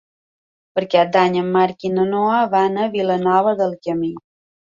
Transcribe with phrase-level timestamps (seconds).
[0.77, 4.11] Per Cap d'Any en Marc i na Noa van a Vilanova del Camí.